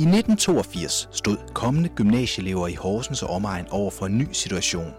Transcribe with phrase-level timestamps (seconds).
[0.00, 4.92] I 1982 stod kommende gymnasieelever i Horsens og omegn over for en ny situation.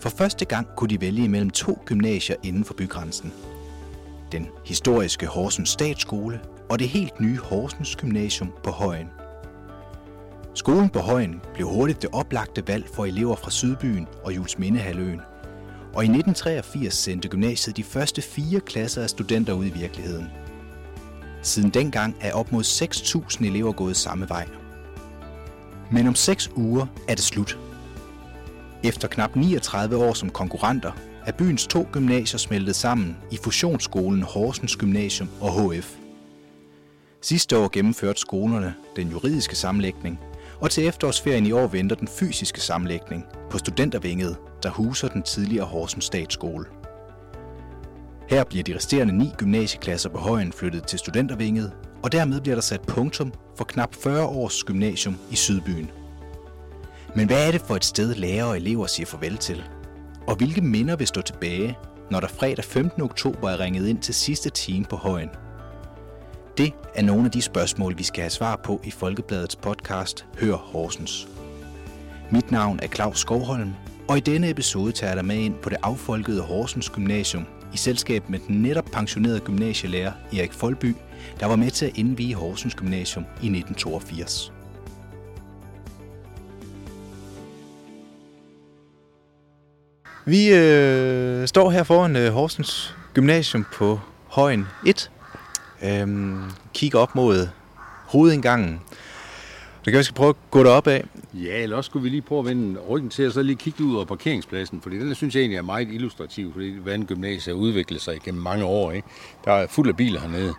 [0.00, 3.32] For første gang kunne de vælge mellem to gymnasier inden for bygrænsen.
[4.32, 9.08] Den historiske Horsens Statsskole og det helt nye Horsens Gymnasium på Højen.
[10.54, 15.20] Skolen på Højen blev hurtigt det oplagte valg for elever fra Sydbyen og Julesmindehaløen.
[15.94, 20.26] Og i 1983 sendte gymnasiet de første fire klasser af studenter ud i virkeligheden–
[21.42, 24.48] Siden dengang er op mod 6.000 elever gået samme vej.
[25.92, 27.58] Men om 6 uger er det slut.
[28.84, 30.92] Efter knap 39 år som konkurrenter
[31.26, 35.94] er byens to gymnasier smeltet sammen i fusionsskolen Horsens Gymnasium og HF.
[37.22, 40.20] Sidste år gennemførte skolerne den juridiske sammenlægning,
[40.60, 45.66] og til efterårsferien i år venter den fysiske sammenlægning på Studentervinget, der huser den tidligere
[45.66, 46.64] Horsens Statsskole.
[48.28, 52.62] Her bliver de resterende ni gymnasieklasser på højen flyttet til studentervinget, og dermed bliver der
[52.62, 55.90] sat punktum for knap 40 års gymnasium i Sydbyen.
[57.16, 59.64] Men hvad er det for et sted, lærere og elever siger farvel til?
[60.26, 61.78] Og hvilke minder vil stå tilbage,
[62.10, 63.02] når der fredag 15.
[63.02, 65.28] oktober er ringet ind til sidste time på højen?
[66.58, 70.56] Det er nogle af de spørgsmål, vi skal have svar på i Folkebladets podcast Hør
[70.56, 71.28] Horsens.
[72.30, 73.72] Mit navn er Claus Skovholm,
[74.08, 77.76] og i denne episode tager jeg dig med ind på det affolkede Horsens Gymnasium i
[77.76, 80.94] selskab med den netop pensionerede gymnasielærer Erik Folby,
[81.40, 84.52] der var med til at indvige Horsens Gymnasium i 1982.
[90.26, 95.10] Vi øh, står her foran øh, Horsens Gymnasium på Højen 1.
[95.82, 96.42] Øhm,
[96.74, 97.48] kigger op mod
[98.06, 98.80] hovedindgangen.
[99.88, 101.04] Det kan vi skal prøve at gå derop af.
[101.34, 103.84] Ja, eller også skulle vi lige prøve at vende ryggen til, og så lige kigge
[103.84, 107.62] ud over parkeringspladsen, fordi den synes jeg egentlig er meget illustrativ, fordi hvordan gymnasiet har
[107.62, 108.92] udviklet sig gennem mange år.
[108.92, 109.08] Ikke?
[109.44, 110.54] Der er fuld af biler hernede.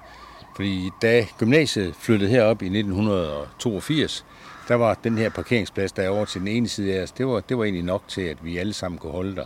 [0.56, 4.25] Fordi da gymnasiet flyttede herop i 1982,
[4.67, 7.28] der var den her parkeringsplads, der er over til den ene side af os, det
[7.28, 9.46] var, det var egentlig nok til, at vi alle sammen kunne holde der.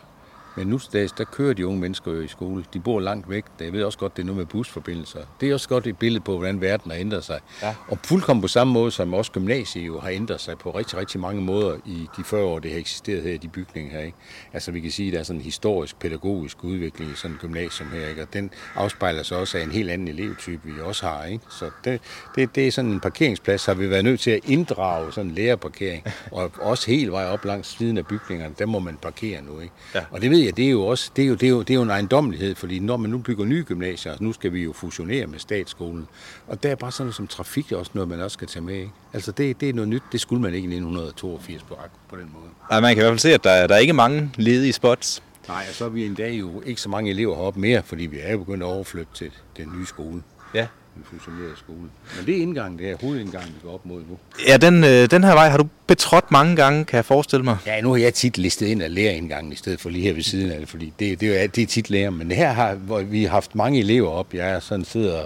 [0.56, 2.66] Men nu dags, der kører de unge mennesker jo i skole.
[2.74, 3.46] De bor langt væk.
[3.60, 5.20] Jeg ved også godt, det er noget med busforbindelser.
[5.42, 7.40] Det er også godt et billede på, hvordan verden har ændret sig.
[7.62, 7.76] Ja.
[7.88, 11.20] Og fuldkommen på samme måde, som også gymnasiet jo har ændret sig på rigtig, rigtig
[11.20, 14.00] mange måder i de 40 år, det har eksisteret her i de bygninger her.
[14.00, 14.18] Ikke?
[14.54, 17.42] Altså vi kan sige, at der er sådan en historisk, pædagogisk udvikling i sådan et
[17.42, 18.08] gymnasium her.
[18.08, 18.22] Ikke?
[18.22, 21.26] Og den afspejler sig også af en helt anden elevtype, vi også har.
[21.26, 21.44] Ikke?
[21.50, 22.02] Så det,
[22.36, 25.36] det, det er sådan en parkeringsplads, har vi været nødt til at inddrage sådan en
[25.36, 26.04] lærerparkering.
[26.32, 29.60] Og også helt vej op langs siden af bygningerne, der må man parkere nu.
[29.60, 29.74] Ikke?
[29.96, 30.02] Ja.
[30.12, 31.70] Og det ved jeg, det er jo også det er jo, det er jo, det
[31.70, 34.74] er jo en ejendommelighed, fordi når man nu bygger nye gymnasier, nu skal vi jo
[34.74, 36.08] fusionere med statsskolen,
[36.48, 38.76] og der er bare sådan noget som trafik, også noget, man også skal tage med.
[38.76, 38.92] Ikke?
[39.14, 41.78] Altså det, det er noget nyt, det skulle man ikke i 1982 på,
[42.10, 42.46] på den måde.
[42.70, 45.24] Nej, man kan i hvert fald se, at der, der er ikke mange ledige spots.
[45.48, 48.06] Nej, og så er vi en dag jo ikke så mange elever heroppe mere, fordi
[48.06, 50.24] vi er jo begyndt at overflytte til den nye skole.
[50.54, 50.68] Ja,
[50.98, 51.90] en fusioneret skole.
[52.18, 54.18] Men det er indgangen, det er hovedindgangen, vi går op mod nu.
[54.48, 57.58] Ja, den, øh, den her vej har du betrådt mange gange, kan jeg forestille mig.
[57.66, 60.24] Ja, nu har jeg tit listet ind af lærerindgangen i stedet for lige her ved
[60.24, 62.10] siden af det, fordi det, det, er, det er tit lærer.
[62.10, 64.34] Men her har hvor vi har haft mange elever op.
[64.34, 65.24] Jeg er sådan sidder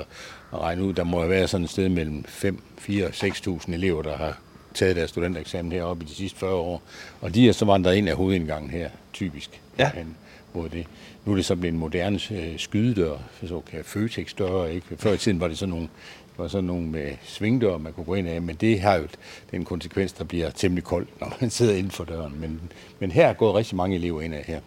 [0.51, 4.17] og regner ud, der må være sådan et sted mellem 5, 4, 6.000 elever, der
[4.17, 4.37] har
[4.73, 6.81] taget deres studentereksamen heroppe i de sidste 40 år.
[7.21, 9.61] Og de er så vandret ind af hovedindgangen her, typisk.
[9.79, 9.91] Ja.
[10.53, 10.87] Mod det.
[11.25, 14.87] Nu er det så blevet en moderne øh, skydedør, så kan Føtex døre, ikke?
[14.97, 15.87] Før i tiden var det sådan nogle,
[16.37, 19.07] var sådan nogle med svingdør, man kunne gå ind af, men det har jo
[19.51, 22.33] den konsekvens, der bliver temmelig koldt, når man sidder inden for døren.
[22.39, 22.61] Men,
[22.99, 24.59] men her er gået rigtig mange elever ind af her.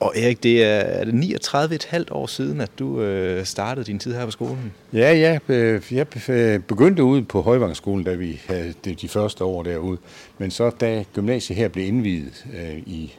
[0.00, 4.14] Og Erik, det er, er det 39,5 år siden, at du øh, startede din tid
[4.14, 4.72] her på skolen?
[4.92, 5.38] Ja, ja.
[5.48, 9.98] Øh, jeg øh, begyndte ude på Højvangsskolen, da vi havde de første år derude.
[10.38, 13.14] Men så da gymnasiet her blev indvidet øh, i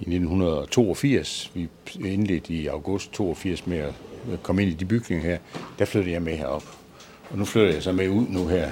[0.00, 1.50] i 1982.
[1.54, 1.68] Vi
[2.04, 3.92] indledte i august 82 med at
[4.42, 5.38] komme ind i de bygninger her.
[5.78, 6.64] Der flyttede jeg med herop.
[7.30, 8.70] Og nu flytter jeg så med ud nu her,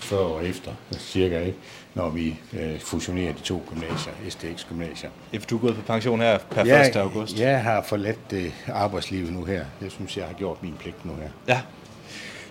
[0.00, 1.58] 40 år efter, cirka, ikke?
[1.94, 5.10] når vi øh, fusionerer de to gymnasier, STX-gymnasier.
[5.32, 6.96] Ja, for du er gået på pension her per ja, 1.
[6.96, 7.40] august.
[7.40, 9.64] Jeg har forladt øh, arbejdslivet nu her.
[9.82, 11.28] Jeg synes, jeg har gjort min pligt nu her.
[11.48, 11.60] Ja.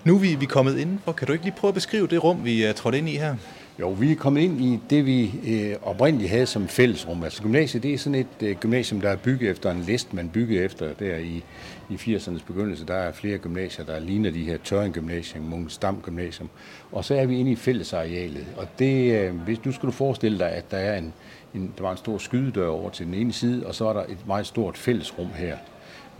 [0.04, 1.12] Nu er vi, vi kommet indenfor.
[1.12, 3.36] Kan du ikke lige prøve at beskrive det rum, vi er trådt ind i her?
[3.80, 7.24] Jo, vi er kommet ind i det, vi øh, oprindeligt havde som fællesrum.
[7.24, 10.30] Altså gymnasiet, det er sådan et øh, gymnasium, der er bygget efter en list, man
[10.30, 11.44] byggede efter der i,
[11.90, 12.86] i 80'ernes begyndelse.
[12.86, 16.50] Der er flere gymnasier, der ligner de her Tøring Gymnasium, Mungens Stam Gymnasium.
[16.92, 18.46] Og så er vi inde i fællesarealet.
[18.58, 21.14] Og det, øh, hvis, nu skal du forestille dig, at der, er en,
[21.54, 24.04] en, der var en stor skydedør over til den ene side, og så er der
[24.04, 25.58] et meget stort fællesrum her.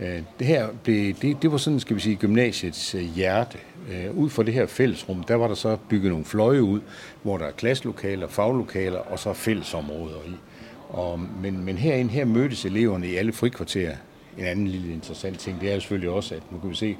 [0.00, 3.58] Øh, det her blev, det, det var sådan, skal vi sige, gymnasiets øh, hjerte.
[3.92, 6.80] Øh, ud fra det her fællesrum, der var der så bygget nogle fløje ud,
[7.22, 10.34] hvor der er klasselokaler, faglokaler og så fællesområder i.
[10.88, 13.96] Og, men, men herinde, her mødtes eleverne i alle frikvarterer
[14.38, 16.96] en anden lille interessant ting, det er selvfølgelig også, at nu kan vi se,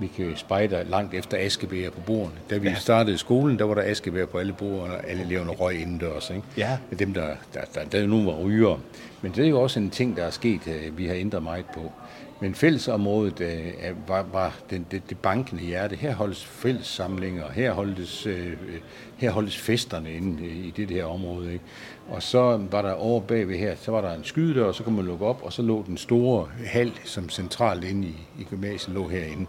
[0.00, 2.34] vi kan spejde langt efter askebæger på bordene.
[2.50, 2.74] Da vi ja.
[2.74, 6.30] startede skolen, der var der askebæger på alle bordene, og alle eleverne røg indendørs.
[6.30, 6.42] Ikke?
[6.56, 6.78] Ja.
[6.98, 8.80] Dem, der, der, der, der nu var ryger.
[9.22, 10.60] Men det er jo også en ting, der er sket,
[10.96, 11.92] vi har ændret meget på.
[12.40, 15.96] Men fællesområdet øh, var, var det, det, det bankende hjerte.
[15.96, 18.52] Her holdes fællessamlinger, her holdes, øh,
[19.16, 21.52] her holdes festerne inde i det her område.
[21.52, 21.64] Ikke?
[22.08, 24.96] Og så var der over bagved her, så var der en skydedør, og så kunne
[24.96, 28.94] man lukke op, og så lå den store hal, som centralt inde i, i gymnasiet
[28.94, 29.46] lå herinde.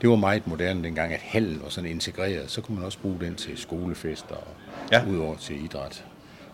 [0.00, 2.50] Det var meget moderne dengang, at hallen var sådan integreret.
[2.50, 4.54] Så kunne man også bruge den til skolefester og
[4.92, 5.02] ja.
[5.10, 6.04] udover til idræt.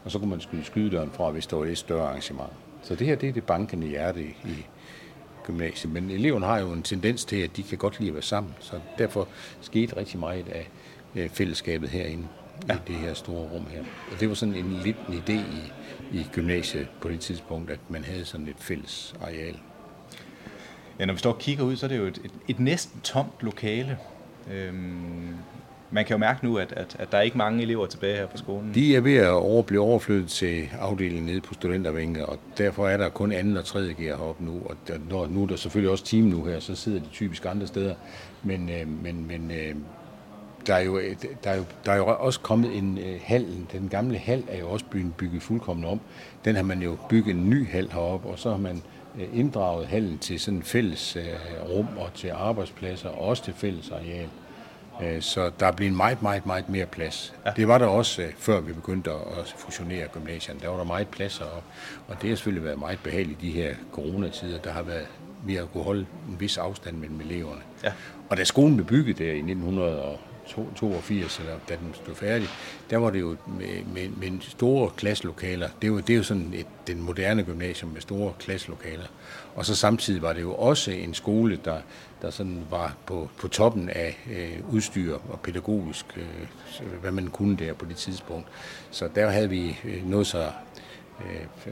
[0.05, 2.52] Og så kunne man skyde skydedøren fra, hvis der var et større arrangement.
[2.82, 4.67] Så det her, det er det bankende hjerte i
[5.49, 5.93] gymnasiet.
[5.93, 8.55] Men eleverne har jo en tendens til, at de kan godt lide at være sammen.
[8.61, 9.29] Så derfor
[9.61, 10.71] skete rigtig meget af
[11.31, 12.29] fællesskabet herinde
[12.69, 12.75] ja.
[12.75, 13.81] i det her store rum her.
[14.12, 15.73] Og det var sådan en lidt en idé i,
[16.19, 19.59] i gymnasiet på det tidspunkt, at man havde sådan et fælles areal.
[20.99, 23.00] Ja, når vi står og kigger ud, så er det jo et, et, et næsten
[23.00, 23.99] tomt lokale.
[24.53, 25.35] Øhm,
[25.90, 28.26] man kan jo mærke nu, at, at, at der er ikke mange elever tilbage her
[28.26, 28.75] på skolen.
[28.75, 32.96] De er ved at over, blive overflyttet til afdelingen nede på studentervænget, og derfor er
[32.96, 34.62] der kun anden og tredje gear heroppe nu.
[34.64, 37.46] Og der, når, nu er der selvfølgelig også team nu her, så sidder de typisk
[37.46, 37.94] andre steder.
[38.43, 39.75] Men, øh, men, men øh,
[40.67, 43.46] der er, jo, øh, der, er jo, der er jo også kommet en øh, hal.
[43.73, 46.00] Den gamle hal er jo også byen bygget fuldkommen om.
[46.44, 48.82] Den har man jo bygget en ny hal heroppe, og så har man
[49.19, 51.23] øh, inddraget hallen til sådan fælles øh,
[51.70, 54.29] rum og til arbejdspladser, og også til fælles areal
[55.21, 57.35] så der er blevet meget, meget, meget mere plads.
[57.47, 57.50] Ja.
[57.56, 60.61] Det var der også, øh, før vi begyndte at fusionere gymnasierne.
[60.61, 61.62] Der var der meget plads, og,
[62.09, 64.59] og det har selvfølgelig været meget behageligt i de her coronatider.
[64.59, 65.06] Der har været,
[65.45, 67.61] vi har kunne holde en vis afstand mellem eleverne.
[67.85, 67.93] Ja.
[68.29, 70.03] Og da skolen blev bygget der i 1900
[70.49, 72.49] 82, eller da den stod færdig,
[72.91, 75.69] der var det jo med, med, med store klasselokaler.
[75.83, 79.06] Det er jo, det er jo sådan et, den moderne gymnasium med store klasselokaler.
[79.55, 81.81] Og så samtidig var det jo også en skole, der,
[82.23, 87.56] der sådan var på, på toppen af øh, udstyr og pædagogisk, øh, hvad man kunne
[87.56, 88.49] der på det tidspunkt.
[88.91, 90.50] Så der havde vi øh, noget så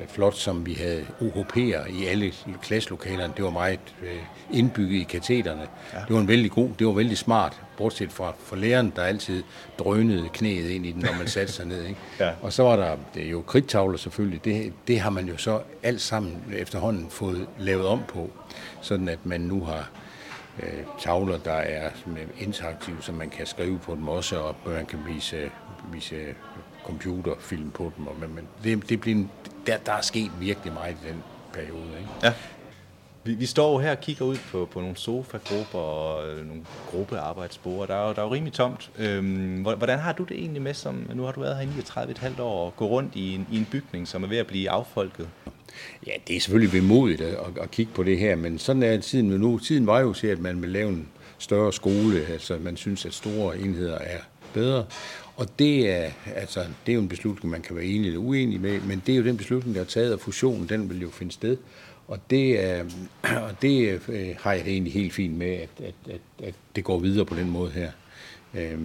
[0.08, 2.32] flot, som vi havde UHP'er i alle
[2.62, 3.32] klasselokalerne.
[3.36, 4.18] Det var meget øh,
[4.52, 5.66] indbygget i katheterne.
[5.92, 5.98] Ja.
[5.98, 9.42] Det var en vældig god, det var vældig smart, bortset fra for læreren, der altid
[9.78, 11.84] drønede knæet ind i den, når man satte sig ned.
[11.84, 12.00] Ikke?
[12.20, 12.30] ja.
[12.42, 14.44] Og så var der det jo kridtavler selvfølgelig.
[14.44, 18.30] Det, det har man jo så alt sammen efterhånden fået lavet om på,
[18.80, 19.90] sådan at man nu har
[20.62, 21.90] øh, tavler, der er
[22.38, 25.50] interaktive, så man kan skrive på dem også, og man kan vise,
[25.92, 26.16] vise
[26.86, 28.06] computerfilm på dem.
[28.06, 29.30] Og, men, men det, det bliver en,
[29.66, 31.22] der, der er sket virkelig meget i den
[31.52, 31.98] periode.
[31.98, 32.10] Ikke?
[32.22, 32.32] Ja.
[33.24, 36.62] Vi, vi står jo her og kigger ud på, på nogle sofagrupper og øh, nogle
[36.90, 37.88] gruppearbejdsbord.
[37.88, 38.90] Der er jo, der er jo rimelig tomt.
[38.98, 42.42] Øhm, hvordan har du det egentlig med, som nu har du været her i 39,5
[42.42, 45.28] år, og gå rundt i en, i en bygning, som er ved at blive affolket?
[46.06, 49.00] Ja, det er selvfølgelig vemodigt at, at, at kigge på det her, men sådan er
[49.00, 49.58] tiden nu.
[49.58, 53.14] Tiden var jo til, at man vil lave en større skole, altså man synes, at
[53.14, 54.18] store enheder er
[54.60, 54.86] bedre.
[55.36, 58.60] Og det er, altså, det er jo en beslutning, man kan være enig eller uenig
[58.60, 61.10] med, men det er jo den beslutning, der er taget, og fusionen, den vil jo
[61.10, 61.56] finde sted.
[62.08, 62.90] Og det, øh,
[63.46, 66.84] og det øh, har jeg det egentlig helt fint med, at, at, at, at det
[66.84, 67.90] går videre på den måde her.
[68.54, 68.78] Øh,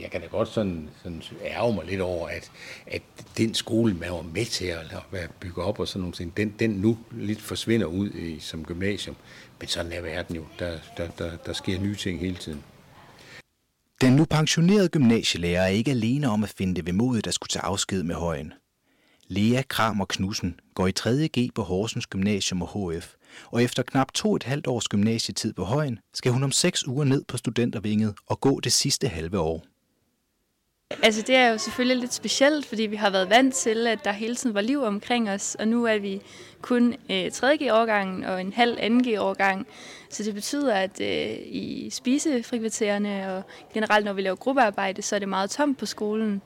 [0.00, 2.50] jeg kan da godt sådan, sådan ærge mig lidt over, at,
[2.86, 3.02] at
[3.38, 6.54] den skole, man var med til at, at bygge op og sådan nogle ting, den,
[6.58, 9.16] den nu lidt forsvinder ud i, som gymnasium.
[9.60, 10.44] Men sådan er verden jo.
[10.58, 12.62] Der, der, der, der sker nye ting hele tiden.
[14.04, 17.64] Den nu pensionerede gymnasielærer er ikke alene om at finde det vemodigt at skulle tage
[17.64, 18.52] afsked med højen.
[19.28, 21.28] Lea Kramer Knudsen går i 3.
[21.38, 23.14] G på Horsens Gymnasium og HF,
[23.46, 27.04] og efter knap to et halvt års gymnasietid på højen, skal hun om seks uger
[27.04, 29.64] ned på studentervinget og gå det sidste halve år.
[31.02, 34.12] Altså det er jo selvfølgelig lidt specielt, fordi vi har været vant til, at der
[34.12, 36.20] hele tiden var liv omkring os, og nu er vi
[36.62, 39.66] kun øh, 3G-årgangen og en halv 2G-årgang.
[40.14, 43.42] Så det betyder, at øh, i spisefrikvartererne og
[43.74, 46.42] generelt når vi laver gruppearbejde, så er det meget tomt på skolen.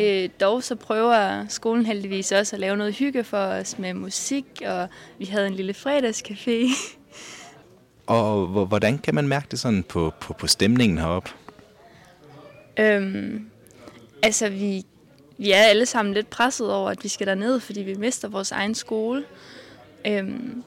[0.00, 4.44] Øh, dog så prøver skolen heldigvis også at lave noget hygge for os med musik,
[4.66, 6.66] og vi havde en lille fredagscafé.
[8.06, 11.30] Og hvordan kan man mærke det sådan på, på, på stemningen heroppe?
[12.78, 13.50] Øhm,
[14.22, 14.84] altså, vi,
[15.38, 18.52] vi er alle sammen lidt presset over, at vi skal derned, fordi vi mister vores
[18.52, 19.24] egen skole.
[20.06, 20.64] Øhm,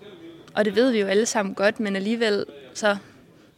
[0.58, 2.98] og det ved vi jo alle sammen godt, men alligevel så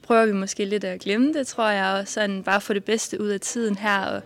[0.04, 3.22] prøver vi måske lidt at glemme det, tror jeg, og sådan bare få det bedste
[3.22, 4.06] ud af tiden her.
[4.06, 4.22] Og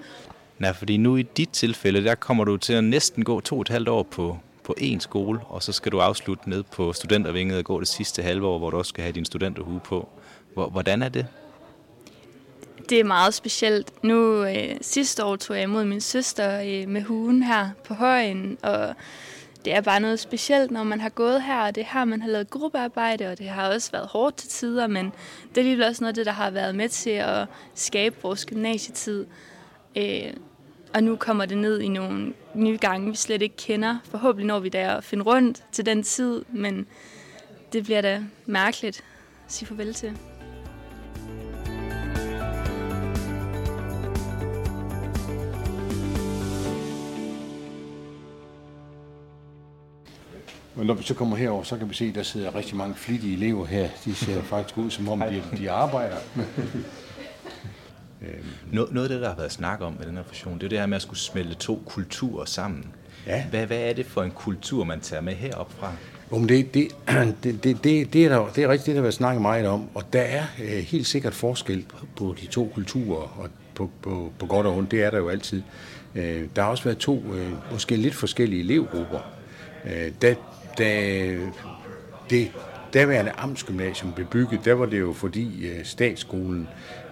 [0.59, 3.61] Nej, fordi nu i dit tilfælde, der kommer du til at næsten gå to og
[3.61, 7.57] et halvt år på, på én skole, og så skal du afslutte ned på studentervinget
[7.57, 10.09] og gå det sidste halve år, hvor du også skal have din studenterhue på.
[10.53, 11.27] Hvordan er det?
[12.89, 14.03] Det er meget specielt.
[14.03, 18.57] Nu øh, sidste år tog jeg imod min søster øh, med hugen her på højen,
[18.61, 18.95] og
[19.65, 22.29] det er bare noget specielt, når man har gået her, og det har man har
[22.29, 25.05] lavet gruppearbejde, og det har også været hårdt til tider, men
[25.49, 28.45] det er alligevel også noget af det, der har været med til at skabe vores
[28.45, 29.25] gymnasietid.
[29.97, 30.33] Øh,
[30.93, 33.97] og nu kommer det ned i nogle nye gange, vi slet ikke kender.
[34.03, 36.87] Forhåbentlig når vi der at finde rundt til den tid, men
[37.73, 39.03] det bliver da mærkeligt
[39.45, 40.17] at sige farvel til.
[50.75, 52.95] Men når vi så kommer herover, så kan vi se, at der sidder rigtig mange
[52.95, 53.89] flittige elever her.
[54.05, 56.15] De ser faktisk ud, som om de, de arbejder.
[58.71, 60.69] Noget, noget af det, der har været snak om med den her fusion, det er
[60.69, 62.85] det her med at skulle smelte to kulturer sammen.
[63.27, 63.45] Ja.
[63.49, 65.93] Hvad, hvad er det for en kultur, man tager med herop fra?
[66.31, 66.87] Om det, det,
[67.43, 69.67] det, det, det, det, er der, det er rigtigt, det der har været snakket meget
[69.67, 74.31] om, og der er øh, helt sikkert forskel på, de to kulturer, og på, på,
[74.39, 75.61] på godt og ondt, det er der jo altid.
[76.15, 79.19] Øh, der har også været to øh, måske lidt forskellige elevgrupper.
[79.85, 80.35] Øh, da,
[80.77, 81.37] da
[82.29, 82.51] det
[82.93, 86.67] daværende amtsgymnasium blev bygget, der var det jo fordi øh, statsskolen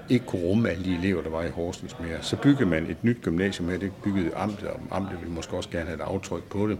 [0.09, 2.17] ikke kunne rumme alle de elever, der var i Horsens mere.
[2.21, 5.69] Så byggede man et nyt gymnasium her, det byggede amtet, og amtet ville måske også
[5.69, 6.77] gerne have et aftryk på det.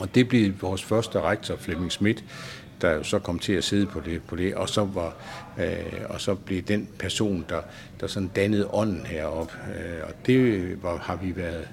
[0.00, 2.24] Og det blev vores første rektor, Flemming Schmidt,
[2.80, 5.16] der jo så kom til at sidde på det, på det og, så var,
[5.58, 7.60] øh, og så blev den person, der,
[8.00, 9.52] der sådan dannede ånden herop.
[9.68, 11.68] Øh, og det var, har vi været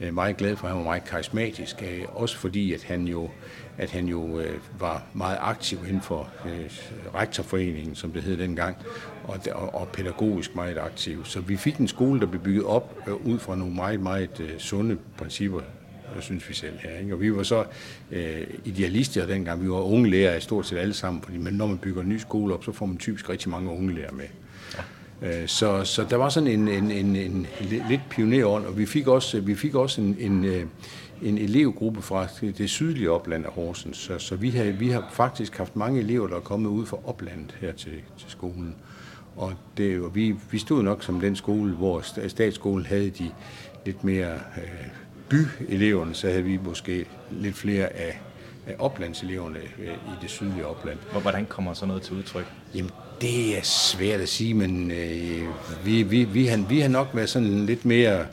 [0.00, 0.68] øh, meget glade for.
[0.68, 3.30] Han var meget karismatisk, øh, også fordi, at han jo,
[3.78, 6.70] at han jo øh, var meget aktiv inden for øh,
[7.14, 8.76] rektorforeningen, som det hed dengang,
[9.24, 11.24] og, og, og pædagogisk meget aktiv.
[11.24, 14.40] Så vi fik en skole, der blev bygget op øh, ud fra nogle meget, meget
[14.40, 15.60] øh, sunde principper,
[16.16, 16.98] det synes vi selv her.
[16.98, 17.14] Ikke?
[17.14, 17.64] Og vi var så
[18.10, 19.62] øh, idealister dengang.
[19.62, 22.18] Vi var unge lærere stort set alle sammen, fordi men når man bygger en ny
[22.18, 24.24] skole op, så får man typisk rigtig mange unge lærere med.
[24.74, 25.46] Ja.
[25.46, 27.46] Så, så der var sådan en, en, en, en
[27.88, 30.44] lidt pionerånd, og vi fik også, vi fik også en, en,
[31.22, 32.26] en elevgruppe fra
[32.58, 33.96] det sydlige opland af Horsens.
[33.96, 36.98] Så, så vi, har, vi har faktisk haft mange elever, der er kommet ud fra
[37.04, 38.74] oplandet her til, til skolen.
[39.36, 43.30] Og det, og vi, vi stod nok som den skole, hvor statsskolen havde de
[43.86, 44.86] lidt mere øh,
[45.28, 48.20] byeleverne, så havde vi måske lidt flere af,
[48.66, 50.98] af oplandseleverne øh, i det sydlige opland.
[51.22, 52.46] Hvordan kommer så noget til udtryk?
[52.74, 55.48] Jamen, det er svært at sige, men øh,
[55.84, 58.26] vi, vi, vi, har, vi har nok været sådan lidt mere...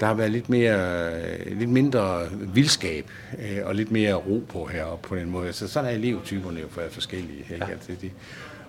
[0.00, 2.20] Der har været lidt, mere, lidt mindre
[2.54, 5.52] vildskab øh, og lidt mere ro på her på den måde.
[5.52, 7.38] Så sådan er elevtyperne jo forskellige.
[7.38, 7.64] Ikke?
[7.64, 7.70] Ja.
[7.70, 8.12] Altså, det,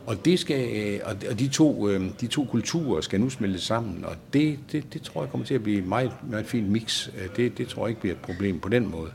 [0.06, 4.60] og, det skal, og de, to, de to kulturer skal nu smelte sammen, og det,
[4.72, 7.10] det, det tror jeg kommer til at blive et meget, meget fint mix.
[7.36, 9.12] Det, det tror jeg ikke bliver et problem på den måde.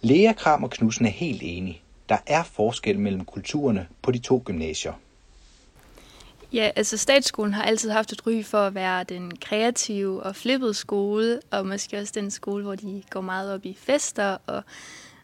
[0.00, 1.80] Lea Kram og Knudsen er helt enige.
[2.08, 4.92] Der er forskel mellem kulturerne på de to gymnasier.
[6.52, 10.74] Ja, altså statsskolen har altid haft et ry for at være den kreative og flippede
[10.74, 14.62] skole, og måske også den skole, hvor de går meget op i fester, og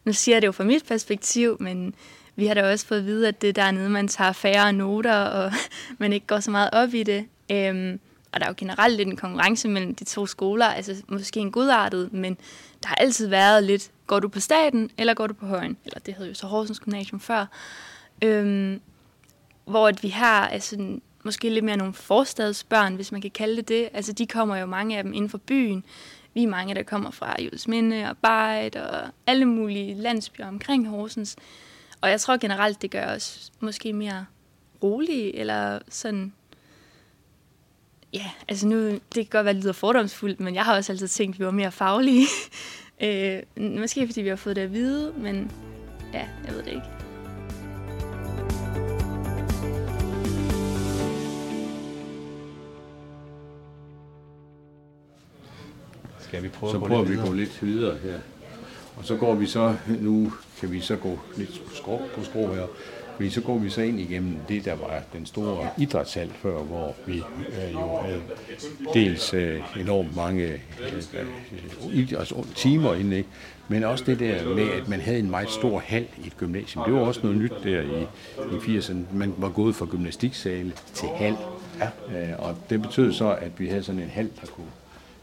[0.05, 1.95] nu siger jeg det jo fra mit perspektiv, men
[2.37, 5.17] vi har da også fået at vide, at det er dernede, man tager færre noter,
[5.17, 5.53] og
[5.99, 7.27] man ikke går så meget op i det.
[7.51, 8.01] Øhm,
[8.33, 11.53] og der er jo generelt lidt en konkurrence mellem de to skoler, altså måske en
[11.53, 12.35] godartet, men
[12.83, 15.77] der har altid været lidt, går du på staten, eller går du på højen?
[15.85, 17.47] Eller det hed jo så Horsens Gymnasium før.
[18.25, 18.81] Øhm,
[19.65, 23.69] hvor at vi har altså, måske lidt mere nogle forstadsbørn, hvis man kan kalde det
[23.69, 23.89] det.
[23.93, 25.85] Altså de kommer jo mange af dem inden for byen.
[26.35, 31.37] Vi er mange, der kommer fra Juelsminde og Bejt og alle mulige landsbyer omkring Horsens.
[32.01, 34.27] Og jeg tror generelt, det gør os måske mere
[34.83, 36.33] rolige, eller sådan...
[38.13, 41.35] Ja, altså nu, det kan godt være lidt fordomsfuldt, men jeg har også altid tænkt,
[41.35, 42.27] at vi var mere faglige.
[43.05, 45.53] øh, måske fordi vi har fået det at vide, men
[46.13, 47.00] ja, jeg ved det ikke.
[56.31, 58.19] Skal vi prøve så at gå prøver lidt vi at gå lidt videre her.
[58.97, 62.67] Og så går vi så, nu kan vi så gå lidt skrå på skrå her,
[63.17, 66.95] fordi så går vi så ind igennem det, der var den store idrætshal før, hvor
[67.07, 68.23] vi øh, jo havde
[68.95, 70.59] dels øh, enormt mange øh,
[72.19, 73.29] altså, timer inde, ikke?
[73.69, 76.85] men også det der med, at man havde en meget stor hal i et gymnasium.
[76.85, 78.03] Det var også noget nyt der i,
[78.73, 79.15] i 80'erne.
[79.15, 81.37] Man var gået fra gymnastiksale til hal,
[81.81, 82.31] ja.
[82.31, 84.67] øh, og det betød så, at vi havde sådan en hal, der kunne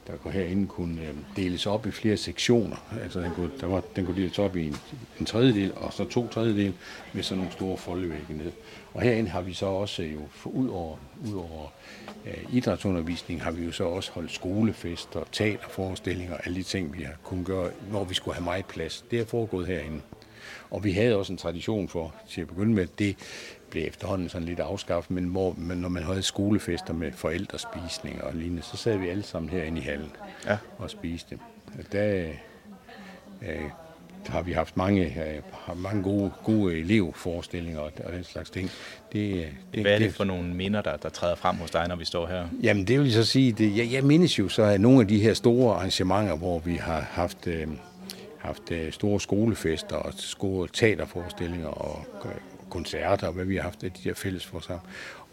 [0.07, 2.75] der kunne herinde kunne øh, deles op i flere sektioner.
[3.03, 4.75] Altså den kunne, der var, den kunne deles op i en,
[5.19, 6.73] en tredjedel og så to tredjedel
[7.13, 8.51] med sådan nogle store foldevægge ned.
[8.93, 10.97] Og herinde har vi så også øh, jo, for ud over,
[11.27, 11.73] ud over
[12.25, 17.03] uh, idrætsundervisning, har vi jo så også holdt skolefester, teaterforestillinger, og alle de ting, vi
[17.03, 19.05] har kunnet gøre, når vi skulle have meget plads.
[19.11, 20.01] Det er foregået herinde.
[20.69, 23.17] Og vi havde også en tradition for, til at begynde med, det
[23.69, 28.35] blev efterhånden sådan lidt afskaffet, men hvor, men når man havde skolefester med forældrespisning og
[28.35, 30.11] lignende, så sad vi alle sammen herinde i hallen
[30.45, 30.57] ja.
[30.77, 31.39] og spiste.
[31.91, 32.31] Der,
[33.41, 33.69] øh,
[34.27, 38.71] har vi haft mange, øh, mange gode, gode elevforestillinger og, og den slags ting.
[39.13, 41.95] Det, det, Hvad er det for nogle minder, der, der træder frem hos dig, når
[41.95, 42.47] vi står her?
[42.63, 45.07] Jamen det vil jeg så sige, det, jeg, jeg mindes jo så af nogle af
[45.07, 47.67] de her store arrangementer, hvor vi har haft, øh,
[48.37, 52.31] haft øh, store skolefester og store teaterforestillinger og øh,
[52.69, 54.81] koncerter, og hvad vi har haft af de der fælles sammen.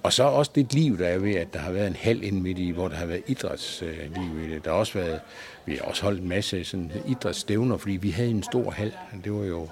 [0.02, 2.40] Og så også det liv, der er ved, at der har været en halv ind
[2.40, 4.64] midt i, hvor der har været idrætsliv i det.
[4.64, 5.20] Der har også været,
[5.66, 8.92] vi har også holdt en masse sådan idrætsstævner, fordi vi havde en stor hal.
[9.24, 9.68] Det var jo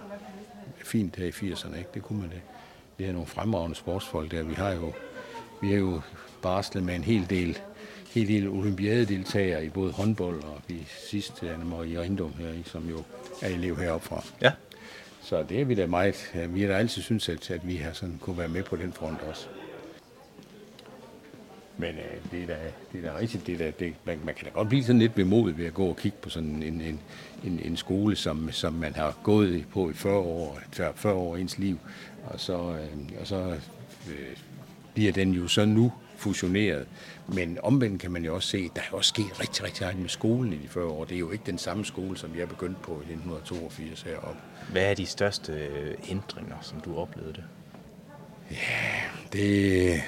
[0.85, 1.91] fint her i 80'erne, ikke?
[1.95, 2.41] Det kunne man det.
[2.99, 4.43] Vi har nogle fremragende sportsfolk der.
[4.43, 4.93] Vi har jo,
[5.63, 6.01] vi har jo
[6.43, 7.59] barslet med en hel del,
[8.15, 13.03] hel del olympiadedeltagere i både håndbold og vi sidst Anne Marie Rindum her, som jo
[13.43, 14.25] er elev heroppe fra.
[14.41, 14.53] Ja.
[15.23, 16.33] Så det er vi da meget.
[16.49, 18.93] Vi har da altid synes, at, at vi har sådan kunne være med på den
[18.93, 19.49] front også.
[21.77, 22.57] Men øh, det, er da,
[22.93, 23.47] det er da rigtigt.
[23.47, 25.75] Det er da, det, man, man kan da godt blive sådan lidt bemodet ved at
[25.75, 27.01] gå og kigge på sådan en, en,
[27.45, 30.59] en, en skole, som, som man har gået på i 40 år,
[30.95, 31.79] 40 år ens liv.
[32.25, 33.55] Og så, øh, og så
[34.09, 34.37] øh,
[34.95, 36.87] bliver den jo så nu fusioneret.
[37.29, 39.99] Men omvendt kan man jo også se, at der er også sket rigtig, rigtig meget
[39.99, 41.05] med skolen i de 40 år.
[41.05, 44.41] Det er jo ikke den samme skole, som jeg begyndte på i 1982 heroppe.
[44.73, 45.53] Hvad er de største
[46.09, 47.45] ændringer, som du oplevede det?
[48.51, 48.57] Ja,
[49.33, 50.03] det,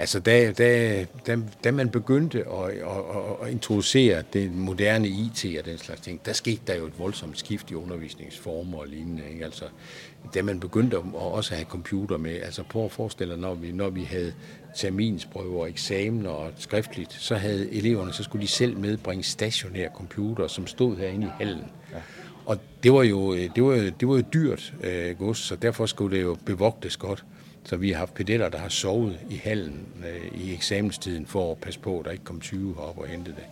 [0.00, 5.64] Altså, da, da, da, da man begyndte at, at, at introducere det moderne IT og
[5.64, 9.22] den slags ting, der skete der jo et voldsomt skift i undervisningsformer og lignende.
[9.32, 9.44] Ikke?
[9.44, 9.64] Altså,
[10.34, 13.72] da man begyndte at også have computer med, altså prøv at forestille dig, når vi,
[13.72, 14.32] når vi havde
[14.76, 20.66] terminsprøver, eksamener og skriftligt, så havde eleverne, så skulle de selv medbringe stationære computer, som
[20.66, 21.64] stod herinde i hallen.
[21.92, 21.98] Ja.
[22.46, 26.16] Og det var jo, det var, det var jo dyrt øh, gods, så derfor skulle
[26.16, 27.24] det jo bevogtes godt.
[27.64, 31.58] Så vi har haft pedeller, der har sovet i hallen øh, i eksamenstiden for at
[31.58, 33.44] passe på, at der ikke kom 20 op og hente det.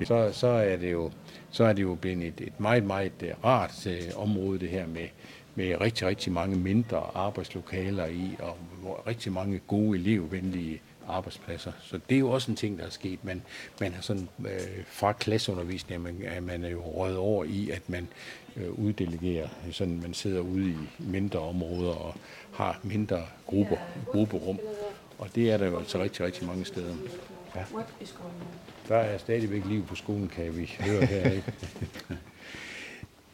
[0.00, 0.04] Ja.
[0.04, 1.10] Så, så, er det jo,
[1.50, 4.86] så er det jo blevet et, et meget, meget øh, rart øh, område, det her
[4.86, 5.08] med,
[5.54, 11.72] med rigtig, rigtig mange mindre arbejdslokaler i, og hvor rigtig mange gode elevvenlige arbejdspladser.
[11.80, 13.24] Så det er jo også en ting, der er sket.
[13.24, 13.42] Man,
[13.80, 17.82] man har sådan øh, fra klasseundervisning, man, er man er jo røget over i, at
[17.88, 18.08] man
[18.56, 22.14] øh, uddelegerer, sådan man sidder ude i mindre områder og
[22.56, 24.58] har mindre grupper, grupperum.
[25.18, 26.94] Og det er der jo altså rigtig, rigtig mange steder.
[27.56, 27.64] Ja.
[28.88, 31.30] Der er stadigvæk liv på skolen, kan vi høre her.
[31.30, 31.52] Ikke?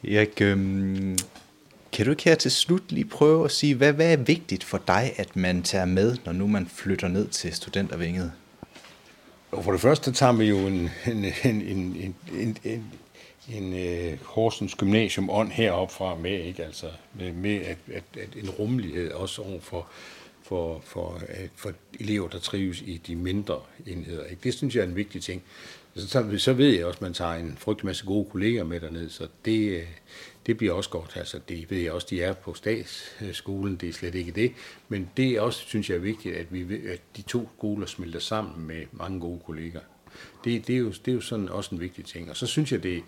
[0.16, 1.18] Erik, øhm,
[1.92, 4.80] kan du ikke her til slut lige prøve at sige, hvad, hvad er vigtigt for
[4.87, 8.32] dig, at man tager med, når nu man flytter ned til studentervinget?
[9.62, 12.92] For det første tager vi jo en, en, en, en, en, en,
[13.48, 16.64] en øh, Horsens Gymnasium ånd heroppe fra med, ikke?
[16.64, 19.88] Altså, med, med at, at, at en rummelighed også over for,
[20.42, 24.24] for, for, øh, for elever, der trives i de mindre enheder.
[24.24, 24.40] Ikke?
[24.44, 25.42] Det synes jeg er en vigtig ting.
[25.96, 29.11] Så, så ved jeg også, at man tager en frygtelig masse gode kolleger med derned,
[29.11, 29.87] så det, øh,
[30.46, 31.12] det bliver også godt.
[31.16, 34.52] Altså, det ved jeg også, de er på statsskolen, det er slet ikke det.
[34.88, 38.20] Men det er også, synes jeg, er vigtigt, at, vi, at de to skoler smelter
[38.20, 39.81] sammen med mange gode kolleger.
[40.44, 42.31] Det, det, er, jo, det er jo sådan også en vigtig ting.
[42.31, 43.03] Og så synes jeg, det,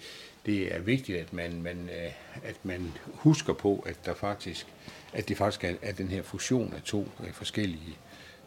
[0.47, 2.13] det er vigtigt, at man, man, øh,
[2.43, 4.67] at man husker på, at der faktisk,
[5.13, 7.99] at det faktisk er, at den her fusion af to øh, forskellige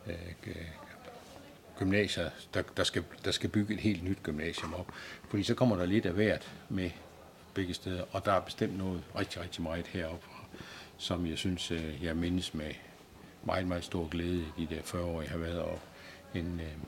[0.08, 0.56] øh,
[1.78, 4.92] gymnasier, der, der, skal, der skal bygge et helt nyt gymnasium op.
[5.30, 6.90] Fordi så kommer der lidt af hvert med
[7.54, 10.28] begge steder, og der er bestemt noget rigtig, rigtig meget heroppe,
[10.98, 12.72] som jeg synes, øh, jeg mindes med
[13.44, 15.80] meget, meget stor glæde i de der 40 år, jeg har været, og
[16.34, 16.88] en, øh, en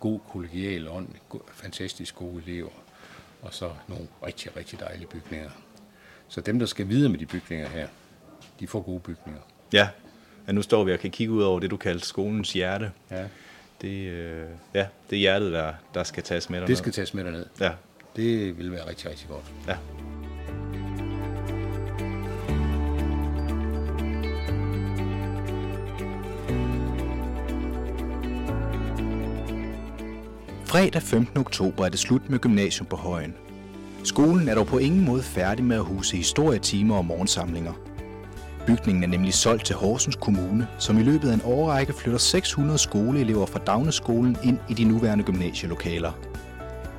[0.00, 1.08] god kollegial ånd,
[1.46, 2.70] fantastisk gode elever,
[3.42, 5.50] og så nogle rigtig, rigtig dejlige bygninger.
[6.28, 7.88] Så dem, der skal videre med de bygninger her,
[8.60, 9.40] de får gode bygninger.
[9.72, 9.88] Ja,
[10.46, 12.92] ja nu står vi og kan kigge ud over det, du kaldte skolens hjerte.
[13.10, 13.24] Ja.
[13.80, 16.68] Det, øh, ja, det er hjertet, der, der skal tages med derned.
[16.68, 17.46] Det skal tages med derned.
[17.60, 17.70] Ja.
[18.16, 19.44] Det vil være rigtig, rigtig godt.
[19.68, 19.76] Ja.
[30.70, 31.40] Fredag 15.
[31.40, 33.34] oktober er det slut med gymnasium på Højen.
[34.04, 37.72] Skolen er dog på ingen måde færdig med at huse historietimer og morgensamlinger.
[38.66, 42.78] Bygningen er nemlig solgt til Horsens Kommune, som i løbet af en årrække flytter 600
[42.78, 46.12] skoleelever fra Dagneskolen ind i de nuværende gymnasielokaler.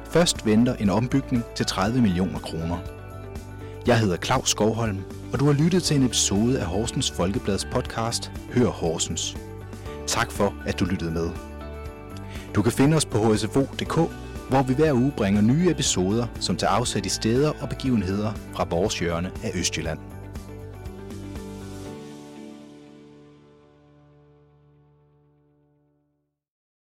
[0.09, 2.77] Først venter en ombygning til 30 millioner kroner.
[3.87, 4.99] Jeg hedder Claus Skovholm,
[5.33, 9.37] og du har lyttet til en episode af Horsens Folkeblads podcast Hør Horsens.
[10.07, 11.50] Tak for, at du lyttede med.
[12.55, 13.95] Du kan finde os på hsvo.dk,
[14.49, 18.67] hvor vi hver uge bringer nye episoder, som tager afsæt i steder og begivenheder fra
[18.69, 20.10] vores hjørne af Østjylland.